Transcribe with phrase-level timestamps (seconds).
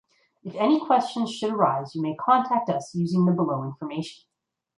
[0.43, 4.23] If any questions should arise you may contact us using the below information: